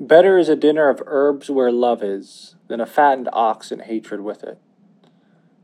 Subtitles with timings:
[0.00, 4.20] Better is a dinner of herbs where love is than a fattened ox and hatred
[4.20, 4.58] with it.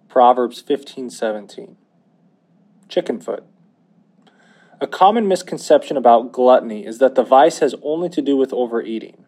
[0.08, 1.76] Proverbs 15:17.
[2.88, 3.44] Chicken foot.
[4.80, 9.24] A common misconception about gluttony is that the vice has only to do with overeating.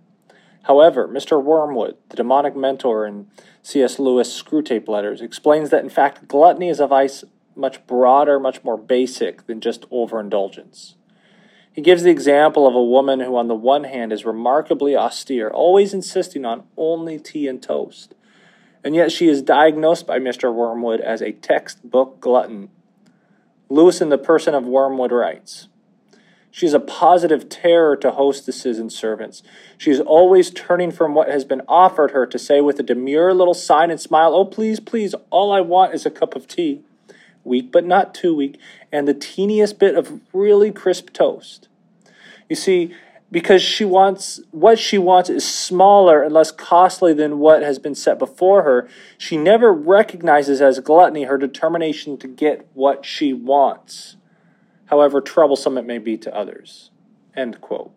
[0.64, 1.40] However, Mr.
[1.40, 3.28] Wormwood, the demonic mentor in
[3.62, 4.00] C.S.
[4.00, 8.76] Lewis' Screwtape Letters, explains that in fact gluttony is a vice much broader, much more
[8.76, 10.96] basic than just overindulgence.
[11.76, 15.50] He gives the example of a woman who, on the one hand, is remarkably austere,
[15.50, 18.14] always insisting on only tea and toast,
[18.82, 20.52] and yet she is diagnosed by Mr.
[20.52, 22.70] Wormwood as a textbook glutton.
[23.68, 25.68] Lewis, in the person of Wormwood, writes
[26.50, 29.42] She is a positive terror to hostesses and servants.
[29.76, 33.34] She is always turning from what has been offered her to say with a demure
[33.34, 36.84] little sign and smile, Oh, please, please, all I want is a cup of tea
[37.46, 38.58] weak but not too weak,
[38.92, 41.68] and the teeniest bit of really crisp toast.
[42.48, 42.94] You see,
[43.30, 47.94] because she wants what she wants is smaller and less costly than what has been
[47.94, 54.16] set before her, she never recognizes as gluttony her determination to get what she wants,
[54.86, 56.90] however troublesome it may be to others.
[57.34, 57.92] End quote.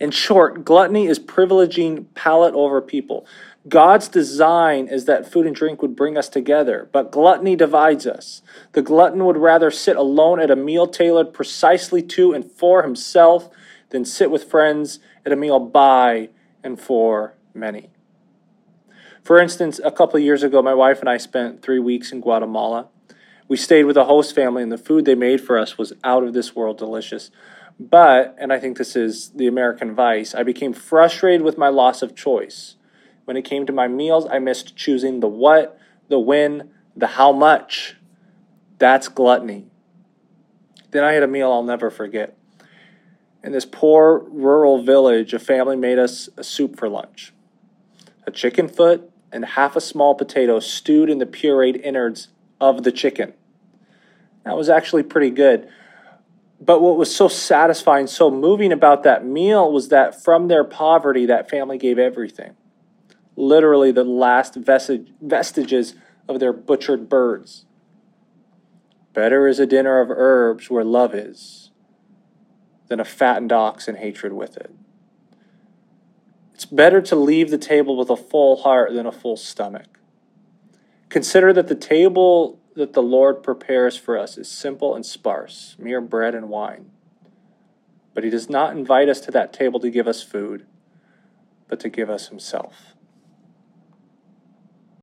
[0.00, 3.26] In short, gluttony is privileging palate over people.
[3.68, 8.42] God's design is that food and drink would bring us together, but gluttony divides us.
[8.72, 13.48] The glutton would rather sit alone at a meal tailored precisely to and for himself
[13.90, 16.30] than sit with friends at a meal by
[16.64, 17.90] and for many.
[19.22, 22.20] For instance, a couple of years ago, my wife and I spent three weeks in
[22.20, 22.88] Guatemala.
[23.46, 26.24] We stayed with a host family, and the food they made for us was out
[26.24, 27.30] of this world delicious.
[27.78, 32.02] But, and I think this is the American vice, I became frustrated with my loss
[32.02, 32.76] of choice.
[33.24, 35.78] When it came to my meals, I missed choosing the what,
[36.08, 37.96] the when, the how much.
[38.78, 39.66] That's gluttony.
[40.90, 42.36] Then I had a meal I'll never forget.
[43.42, 47.32] In this poor rural village, a family made us a soup for lunch
[48.24, 52.28] a chicken foot and half a small potato stewed in the pureed innards
[52.60, 53.32] of the chicken.
[54.44, 55.68] That was actually pretty good.
[56.64, 61.26] But what was so satisfying, so moving about that meal was that from their poverty,
[61.26, 62.54] that family gave everything
[63.36, 65.94] literally the last vestige, vestiges
[66.28, 67.64] of their butchered birds.
[69.14, 71.70] Better is a dinner of herbs where love is
[72.88, 74.70] than a fattened ox and hatred with it.
[76.54, 79.98] It's better to leave the table with a full heart than a full stomach.
[81.08, 86.00] Consider that the table that the Lord prepares for us is simple and sparse, mere
[86.00, 86.90] bread and wine.
[88.14, 90.66] But He does not invite us to that table to give us food,
[91.68, 92.94] but to give us Himself.